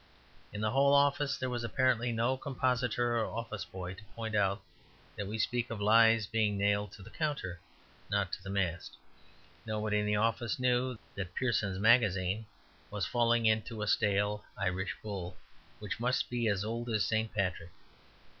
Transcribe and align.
In 0.51 0.61
the 0.61 0.71
whole 0.71 0.95
office 0.95 1.37
there 1.37 1.47
was 1.51 1.63
apparently 1.63 2.11
no 2.11 2.35
compositor 2.35 3.19
or 3.19 3.25
office 3.27 3.63
boy 3.65 3.93
to 3.93 4.03
point 4.15 4.33
out 4.33 4.63
that 5.15 5.27
we 5.27 5.37
speak 5.37 5.69
of 5.69 5.79
lies 5.79 6.25
being 6.25 6.57
nailed 6.57 6.91
to 6.93 7.03
the 7.03 7.11
counter, 7.11 7.51
and 7.51 8.09
not 8.09 8.33
to 8.33 8.41
the 8.41 8.49
mast. 8.49 8.97
Nobody 9.63 9.99
in 9.99 10.07
the 10.07 10.15
office 10.15 10.57
knew 10.57 10.97
that 11.13 11.35
Pearson's 11.35 11.77
Magazine 11.77 12.47
was 12.89 13.05
falling 13.05 13.45
into 13.45 13.83
a 13.83 13.87
stale 13.87 14.43
Irish 14.57 14.95
bull, 15.03 15.37
which 15.77 15.99
must 15.99 16.31
be 16.31 16.47
as 16.47 16.65
old 16.65 16.89
as 16.89 17.05
St. 17.05 17.31
Patrick. 17.31 17.69